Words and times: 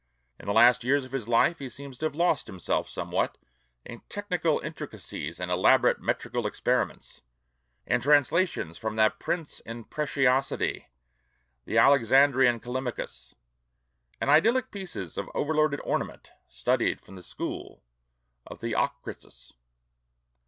In 0.39 0.47
the 0.47 0.53
last 0.53 0.83
years 0.83 1.05
of 1.05 1.11
his 1.11 1.27
life 1.27 1.59
he 1.59 1.69
seems 1.69 1.99
to 1.99 2.07
have 2.07 2.15
lost 2.15 2.47
himself 2.47 2.89
somewhat 2.89 3.37
in 3.85 4.01
technical 4.09 4.57
intricacies 4.61 5.39
and 5.39 5.51
elaborate 5.51 6.01
metrical 6.01 6.47
experiments; 6.47 7.21
in 7.85 8.01
translations 8.01 8.79
from 8.79 8.95
that 8.95 9.19
prince 9.19 9.59
in 9.59 9.83
preciosity, 9.83 10.87
the 11.65 11.77
Alexandrian 11.77 12.59
Callimachus; 12.59 13.35
and 14.19 14.31
idyllic 14.31 14.71
pieces 14.71 15.19
of 15.19 15.29
overloaded 15.35 15.79
ornament 15.83 16.31
studied 16.47 16.99
from 16.99 17.13
the 17.15 17.21
school 17.21 17.83
of 18.47 18.57
Theocritus. 18.57 19.53